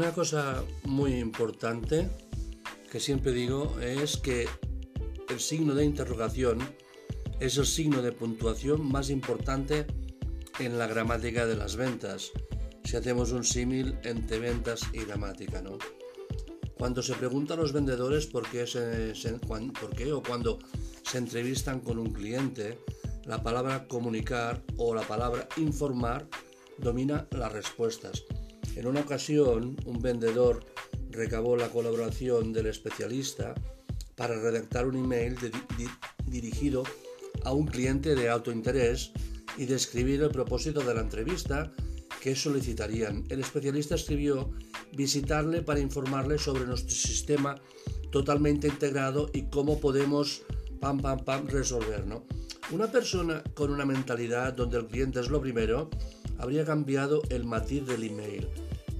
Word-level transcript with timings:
Una 0.00 0.14
cosa 0.14 0.64
muy 0.84 1.16
importante 1.16 2.08
que 2.90 2.98
siempre 2.98 3.32
digo 3.32 3.78
es 3.80 4.16
que 4.16 4.48
el 5.28 5.38
signo 5.38 5.74
de 5.74 5.84
interrogación 5.84 6.58
es 7.38 7.58
el 7.58 7.66
signo 7.66 8.00
de 8.00 8.10
puntuación 8.10 8.90
más 8.90 9.10
importante 9.10 9.84
en 10.58 10.78
la 10.78 10.86
gramática 10.86 11.44
de 11.44 11.54
las 11.54 11.76
ventas, 11.76 12.30
si 12.82 12.96
hacemos 12.96 13.32
un 13.32 13.44
símil 13.44 13.98
entre 14.02 14.38
ventas 14.38 14.80
y 14.94 15.04
gramática, 15.04 15.60
¿no? 15.60 15.76
Cuando 16.78 17.02
se 17.02 17.12
pregunta 17.12 17.52
a 17.52 17.58
los 17.58 17.74
vendedores 17.74 18.24
por 18.24 18.48
qué, 18.48 18.64
por 19.78 19.90
qué 19.94 20.12
o 20.14 20.22
cuando 20.22 20.60
se 21.02 21.18
entrevistan 21.18 21.80
con 21.80 21.98
un 21.98 22.14
cliente, 22.14 22.78
la 23.26 23.42
palabra 23.42 23.86
comunicar 23.86 24.62
o 24.78 24.94
la 24.94 25.02
palabra 25.02 25.46
informar 25.58 26.26
domina 26.78 27.28
las 27.32 27.52
respuestas. 27.52 28.24
En 28.80 28.86
una 28.86 29.00
ocasión, 29.00 29.76
un 29.84 30.00
vendedor 30.00 30.64
recabó 31.10 31.54
la 31.54 31.68
colaboración 31.68 32.54
del 32.54 32.64
especialista 32.64 33.54
para 34.16 34.40
redactar 34.40 34.86
un 34.86 34.96
email 34.96 35.36
dirigido 36.24 36.84
a 37.44 37.52
un 37.52 37.66
cliente 37.66 38.14
de 38.14 38.30
alto 38.30 38.50
interés 38.50 39.12
y 39.58 39.66
describir 39.66 40.22
el 40.22 40.30
propósito 40.30 40.80
de 40.80 40.94
la 40.94 41.02
entrevista 41.02 41.70
que 42.22 42.34
solicitarían. 42.34 43.26
El 43.28 43.40
especialista 43.40 43.96
escribió 43.96 44.50
visitarle 44.96 45.60
para 45.60 45.80
informarle 45.80 46.38
sobre 46.38 46.64
nuestro 46.64 46.96
sistema 46.96 47.60
totalmente 48.10 48.66
integrado 48.66 49.28
y 49.34 49.42
cómo 49.50 49.78
podemos 49.78 50.40
pam 50.80 51.02
pam 51.02 51.22
pam 51.22 51.48
resolver, 51.48 52.02
Una 52.70 52.90
persona 52.90 53.44
con 53.52 53.72
una 53.72 53.84
mentalidad 53.84 54.54
donde 54.54 54.78
el 54.78 54.86
cliente 54.86 55.20
es 55.20 55.28
lo 55.28 55.38
primero 55.38 55.90
habría 56.38 56.64
cambiado 56.64 57.20
el 57.28 57.44
matiz 57.44 57.86
del 57.86 58.04
email. 58.04 58.48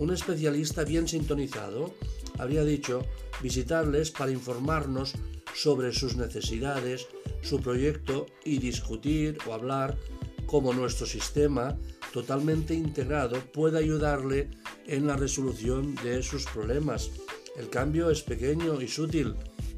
Un 0.00 0.10
especialista 0.10 0.82
bien 0.82 1.06
sintonizado 1.06 1.94
habría 2.38 2.64
dicho 2.64 3.04
visitarles 3.42 4.10
para 4.10 4.30
informarnos 4.30 5.12
sobre 5.54 5.92
sus 5.92 6.16
necesidades, 6.16 7.06
su 7.42 7.60
proyecto 7.60 8.24
y 8.42 8.60
discutir 8.60 9.36
o 9.46 9.52
hablar 9.52 9.98
cómo 10.46 10.72
nuestro 10.72 11.06
sistema 11.06 11.76
totalmente 12.14 12.72
integrado 12.72 13.40
puede 13.52 13.76
ayudarle 13.76 14.48
en 14.86 15.06
la 15.06 15.18
resolución 15.18 15.94
de 15.96 16.22
sus 16.22 16.46
problemas. 16.46 17.10
El 17.58 17.68
cambio 17.68 18.10
es 18.10 18.22
pequeño 18.22 18.80
y 18.80 18.88
sutil, 18.88 19.34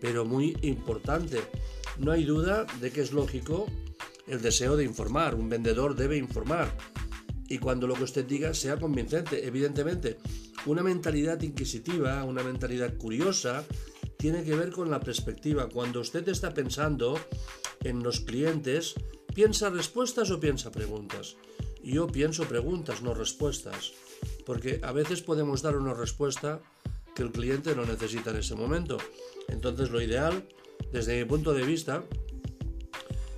pero 0.00 0.24
muy 0.24 0.56
importante. 0.62 1.40
No 1.98 2.12
hay 2.12 2.22
duda 2.22 2.66
de 2.80 2.92
que 2.92 3.00
es 3.00 3.10
lógico 3.10 3.66
el 4.28 4.40
deseo 4.40 4.76
de 4.76 4.84
informar. 4.84 5.34
Un 5.34 5.48
vendedor 5.48 5.96
debe 5.96 6.16
informar 6.16 6.72
y 7.54 7.58
cuando 7.60 7.86
lo 7.86 7.94
que 7.94 8.02
usted 8.02 8.24
diga 8.26 8.52
sea 8.52 8.80
convincente. 8.80 9.46
Evidentemente, 9.46 10.18
una 10.66 10.82
mentalidad 10.82 11.40
inquisitiva, 11.42 12.24
una 12.24 12.42
mentalidad 12.42 12.96
curiosa, 12.96 13.64
tiene 14.18 14.42
que 14.42 14.56
ver 14.56 14.72
con 14.72 14.90
la 14.90 14.98
perspectiva. 14.98 15.68
Cuando 15.68 16.00
usted 16.00 16.28
está 16.28 16.52
pensando 16.52 17.16
en 17.84 18.02
los 18.02 18.18
clientes, 18.18 18.94
¿piensa 19.36 19.70
respuestas 19.70 20.32
o 20.32 20.40
piensa 20.40 20.72
preguntas? 20.72 21.36
Yo 21.80 22.08
pienso 22.08 22.42
preguntas, 22.48 23.02
no 23.02 23.14
respuestas, 23.14 23.92
porque 24.44 24.80
a 24.82 24.90
veces 24.90 25.22
podemos 25.22 25.62
dar 25.62 25.76
una 25.76 25.94
respuesta 25.94 26.60
que 27.14 27.22
el 27.22 27.30
cliente 27.30 27.76
no 27.76 27.84
necesita 27.84 28.30
en 28.30 28.38
ese 28.38 28.56
momento. 28.56 28.98
Entonces 29.46 29.90
lo 29.90 30.02
ideal, 30.02 30.48
desde 30.92 31.20
mi 31.20 31.24
punto 31.24 31.52
de 31.52 31.62
vista, 31.62 32.02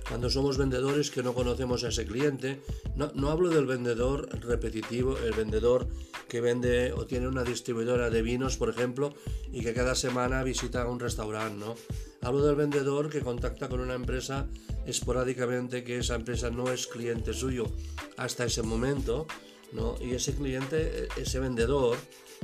cuando 0.07 0.29
somos 0.29 0.57
vendedores 0.57 1.11
que 1.11 1.21
no 1.21 1.33
conocemos 1.33 1.83
a 1.83 1.89
ese 1.89 2.05
cliente, 2.05 2.61
no, 2.95 3.29
hablo 3.29 3.49
del 3.49 3.65
vendedor 3.65 4.29
repetitivo, 4.41 5.17
el 5.17 5.33
vendedor 5.33 5.87
que 6.29 6.39
vende 6.39 6.93
o 6.93 7.05
tiene 7.05 7.27
una 7.27 7.43
distribuidora 7.43 8.09
de 8.09 8.21
vinos, 8.21 8.57
por 8.57 8.69
ejemplo, 8.69 9.13
y 9.51 9.61
que 9.61 9.73
cada 9.73 9.95
semana 9.95 10.43
visita 10.43 10.87
un 10.87 10.99
restaurante, 10.99 11.57
¿no? 11.59 11.75
Hablo 12.21 12.45
del 12.45 12.55
vendedor 12.55 13.09
que 13.09 13.21
contacta 13.21 13.67
con 13.67 13.79
una 13.79 13.95
empresa 13.95 14.47
esporádicamente, 14.85 15.83
que 15.83 15.97
esa 15.97 16.15
empresa 16.15 16.49
no 16.49 16.71
es 16.71 16.87
cliente 16.87 17.33
suyo 17.33 17.65
hasta 18.15 18.45
ese 18.45 18.63
momento, 18.63 19.27
¿no? 19.73 19.95
Y 19.99 20.13
ese 20.13 20.33
cliente, 20.33 21.09
ese 21.17 21.39
vendedor, 21.39 21.97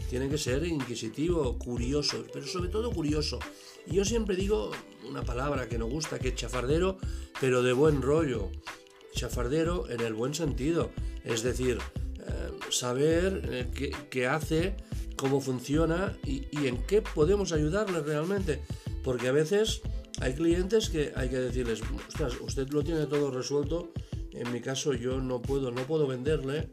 tiene 0.10 0.30
que 0.30 0.38
ser 0.38 0.66
inquisitivo, 0.66 1.58
curioso, 1.58 2.26
pero 2.34 2.46
sobre 2.46 2.70
todo 2.70 2.92
curioso. 2.92 3.40
Y 3.86 3.96
yo 3.96 4.06
siempre 4.06 4.36
digo 4.36 4.72
una 5.08 5.24
palabra 5.24 5.68
que 5.68 5.78
nos 5.78 5.90
gusta, 5.90 6.20
que 6.20 6.30
es 6.30 6.36
chafardero, 6.36 6.98
pero 7.44 7.62
de 7.62 7.74
buen 7.74 8.02
rollo. 8.02 8.52
Chafardero 9.14 9.90
en 9.90 10.00
el 10.00 10.14
buen 10.14 10.34
sentido. 10.34 10.92
Es 11.26 11.44
decir, 11.44 11.78
eh, 12.26 12.52
saber 12.70 13.42
eh, 13.52 13.92
qué, 14.10 14.28
hace, 14.28 14.78
cómo 15.18 15.42
funciona 15.42 16.18
y, 16.26 16.48
en 16.66 16.78
qué 16.84 17.02
podemos 17.02 17.52
ayudarle 17.52 18.00
realmente. 18.00 18.62
Porque 19.04 19.28
a 19.28 19.34
veces 19.34 19.82
hay 20.22 20.36
clientes 20.36 20.90
que 20.90 21.12
hay 21.18 21.28
que 21.28 21.40
decirles, 21.40 21.82
ostras, 22.08 22.40
usted 22.40 22.70
lo 22.70 22.82
tiene 22.82 23.08
todo 23.08 23.30
resuelto. 23.30 23.92
En 24.32 24.50
mi 24.54 24.62
caso 24.62 24.94
yo 24.94 25.20
no 25.20 25.42
puedo, 25.42 25.70
no 25.70 25.82
puedo 25.82 26.08
venderle 26.08 26.70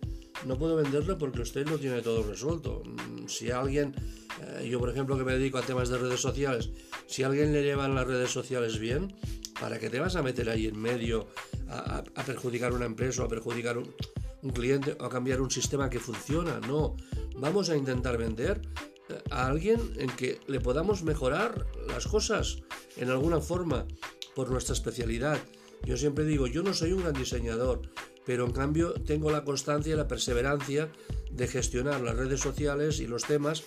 no 0.46 0.56
puedo 0.56 0.76
venderle 0.76 1.16
porque 1.16 1.42
usted 1.42 1.68
lo 1.68 1.78
tiene 1.78 2.00
todo 2.02 2.22
resuelto. 2.22 2.82
Mm, 2.84 3.26
si 3.26 3.50
alguien, 3.50 3.94
eh, 4.42 4.68
yo 4.68 4.78
por 4.78 4.90
ejemplo 4.90 5.18
que 5.18 5.24
me 5.24 5.32
dedico 5.32 5.58
a 5.58 5.62
temas 5.62 5.88
de 5.88 5.98
redes 5.98 6.20
sociales, 6.20 6.70
si 7.10 7.24
alguien 7.24 7.52
le 7.52 7.64
lleva 7.64 7.88
las 7.88 8.06
redes 8.06 8.30
sociales 8.30 8.78
bien, 8.78 9.12
¿para 9.60 9.80
qué 9.80 9.90
te 9.90 9.98
vas 9.98 10.14
a 10.14 10.22
meter 10.22 10.48
ahí 10.48 10.66
en 10.66 10.80
medio 10.80 11.26
a, 11.68 12.04
perjudicar 12.24 12.72
una 12.72 12.86
empresa 12.86 13.22
o 13.22 13.26
a 13.26 13.28
perjudicar 13.28 13.78
un, 13.78 13.92
un, 14.42 14.50
cliente 14.50 14.96
o 15.00 15.04
a 15.04 15.10
cambiar 15.10 15.40
un 15.40 15.50
sistema 15.50 15.90
que 15.90 15.98
funciona? 15.98 16.60
No, 16.60 16.96
vamos 17.36 17.68
a 17.68 17.76
intentar 17.76 18.16
vender 18.16 18.62
a 19.30 19.48
alguien 19.48 19.80
en 19.96 20.08
que 20.10 20.38
le 20.46 20.60
podamos 20.60 21.02
mejorar 21.02 21.66
las 21.88 22.06
cosas 22.06 22.58
en 22.96 23.10
alguna 23.10 23.40
forma 23.40 23.86
por 24.36 24.48
nuestra 24.48 24.74
especialidad. 24.74 25.40
Yo 25.84 25.96
siempre 25.96 26.24
digo, 26.24 26.46
yo 26.46 26.62
no 26.62 26.74
soy 26.74 26.92
un 26.92 27.02
gran 27.02 27.14
diseñador, 27.14 27.82
pero 28.24 28.46
en 28.46 28.52
cambio 28.52 28.92
tengo 28.92 29.32
la 29.32 29.42
constancia 29.42 29.92
y 29.92 29.96
la 29.96 30.06
perseverancia 30.06 30.92
de 31.32 31.48
gestionar 31.48 32.00
las 32.02 32.14
redes 32.14 32.38
sociales 32.38 33.00
y 33.00 33.08
los 33.08 33.24
temas 33.24 33.64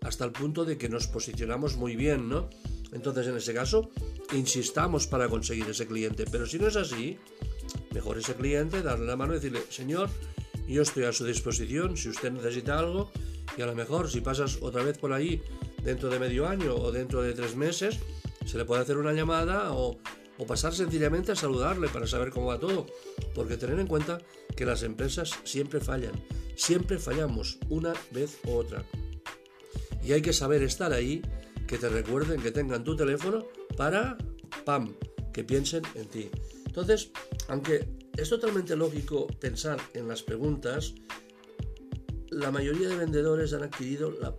hasta 0.00 0.24
el 0.24 0.32
punto 0.32 0.64
de 0.64 0.78
que 0.78 0.88
nos 0.88 1.06
posicionamos 1.06 1.76
muy 1.76 1.94
bien, 1.94 2.28
¿no? 2.28 2.48
Entonces, 2.92 3.26
en 3.26 3.36
ese 3.36 3.54
caso, 3.54 3.90
insistamos 4.32 5.06
para 5.06 5.28
conseguir 5.28 5.68
ese 5.68 5.86
cliente, 5.86 6.24
pero 6.30 6.46
si 6.46 6.58
no 6.58 6.68
es 6.68 6.76
así, 6.76 7.18
mejor 7.92 8.18
ese 8.18 8.34
cliente 8.34 8.82
darle 8.82 9.06
la 9.06 9.16
mano 9.16 9.32
y 9.32 9.36
decirle, 9.36 9.62
señor, 9.70 10.10
yo 10.68 10.82
estoy 10.82 11.04
a 11.04 11.12
su 11.12 11.24
disposición 11.24 11.96
si 11.96 12.08
usted 12.08 12.30
necesita 12.30 12.78
algo 12.78 13.10
y 13.56 13.62
a 13.62 13.66
lo 13.66 13.74
mejor 13.74 14.10
si 14.10 14.20
pasas 14.20 14.58
otra 14.60 14.82
vez 14.82 14.98
por 14.98 15.12
ahí 15.12 15.42
dentro 15.82 16.08
de 16.10 16.18
medio 16.18 16.46
año 16.46 16.74
o 16.74 16.92
dentro 16.92 17.22
de 17.22 17.32
tres 17.32 17.56
meses, 17.56 17.98
se 18.46 18.56
le 18.56 18.64
puede 18.64 18.82
hacer 18.82 18.96
una 18.96 19.12
llamada 19.12 19.72
o 19.72 19.98
pasar 20.46 20.74
sencillamente 20.74 21.32
a 21.32 21.36
saludarle 21.36 21.88
para 21.88 22.06
saber 22.06 22.30
cómo 22.30 22.46
va 22.46 22.58
todo, 22.58 22.86
porque 23.34 23.56
tener 23.56 23.78
en 23.78 23.86
cuenta 23.86 24.20
que 24.56 24.64
las 24.64 24.82
empresas 24.82 25.32
siempre 25.44 25.80
fallan, 25.80 26.12
siempre 26.56 26.98
fallamos 26.98 27.58
una 27.68 27.92
vez 28.10 28.38
u 28.44 28.52
otra. 28.52 28.84
Y 30.02 30.12
hay 30.12 30.22
que 30.22 30.32
saber 30.32 30.62
estar 30.62 30.92
ahí, 30.92 31.22
que 31.70 31.78
te 31.78 31.88
recuerden, 31.88 32.42
que 32.42 32.50
tengan 32.50 32.82
tu 32.82 32.96
teléfono 32.96 33.46
para, 33.76 34.18
¡pam!, 34.64 34.92
que 35.32 35.44
piensen 35.44 35.84
en 35.94 36.08
ti. 36.08 36.28
Entonces, 36.66 37.12
aunque 37.46 37.86
es 38.16 38.28
totalmente 38.28 38.74
lógico 38.74 39.28
pensar 39.38 39.78
en 39.94 40.08
las 40.08 40.24
preguntas, 40.24 40.96
la 42.30 42.50
mayoría 42.50 42.88
de 42.88 42.96
vendedores 42.96 43.52
han 43.52 43.62
adquirido 43.62 44.10
la, 44.10 44.36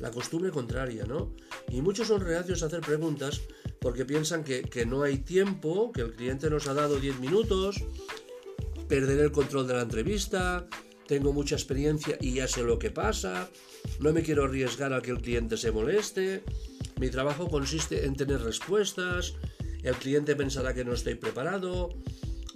la, 0.00 0.10
costumbre 0.10 0.50
contraria, 0.50 1.04
¿no? 1.06 1.36
Y 1.68 1.80
muchos 1.82 2.08
son 2.08 2.22
reacios 2.22 2.64
a 2.64 2.66
hacer 2.66 2.80
preguntas 2.80 3.40
porque 3.80 4.04
piensan 4.04 4.42
que, 4.42 4.86
no 4.86 5.04
hay 5.04 5.18
tiempo, 5.18 5.92
que 5.92 6.00
el 6.00 6.14
cliente 6.14 6.50
nos 6.50 6.66
ha 6.66 6.74
dado 6.74 6.98
10 6.98 7.20
minutos, 7.20 7.76
perder 8.88 9.20
el 9.20 9.30
control 9.30 9.68
de 9.68 9.74
la 9.74 9.82
entrevista, 9.82 10.66
tengo 11.06 11.32
mucha 11.32 11.54
experiencia 11.54 12.16
y 12.20 12.34
ya 12.34 12.48
sé 12.48 12.62
lo 12.62 12.78
que 12.78 12.90
pasa, 12.90 13.48
no 14.00 14.12
me 14.12 14.22
quiero 14.22 14.44
arriesgar 14.44 14.92
a 14.92 15.02
que 15.02 15.10
el 15.10 15.20
cliente 15.20 15.56
se 15.56 15.72
moleste, 15.72 16.42
mi 16.98 17.10
trabajo 17.10 17.48
consiste 17.48 18.06
en 18.06 18.16
tener 18.16 18.40
respuestas, 18.42 19.34
el 19.82 19.94
cliente 19.96 20.36
pensará 20.36 20.74
que 20.74 20.84
no 20.84 20.94
estoy 20.94 21.14
preparado, 21.14 21.90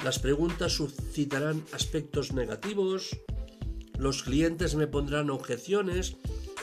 las 0.03 0.19
preguntas 0.19 0.73
suscitarán 0.73 1.65
aspectos 1.73 2.33
negativos, 2.33 3.19
los 3.99 4.23
clientes 4.23 4.77
me 4.77 4.87
pondrán 4.87 5.29
objeciones 5.29 6.17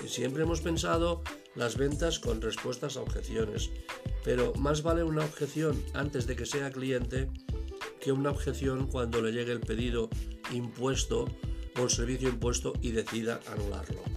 y 0.03 0.07
siempre 0.07 0.43
hemos 0.43 0.61
pensado 0.61 1.21
las 1.55 1.77
ventas 1.77 2.19
con 2.19 2.41
respuestas 2.41 2.97
a 2.97 3.01
objeciones. 3.01 3.69
Pero 4.23 4.53
más 4.55 4.83
vale 4.83 5.03
una 5.03 5.23
objeción 5.23 5.81
antes 5.93 6.27
de 6.27 6.35
que 6.35 6.45
sea 6.45 6.71
cliente 6.71 7.29
que 8.01 8.11
una 8.11 8.31
objeción 8.31 8.87
cuando 8.87 9.21
le 9.21 9.31
llegue 9.31 9.51
el 9.51 9.59
pedido 9.59 10.09
impuesto 10.51 11.27
el 11.83 11.89
servicio 11.89 12.29
impuesto 12.29 12.73
y 12.81 12.91
decida 12.91 13.39
anularlo. 13.51 14.14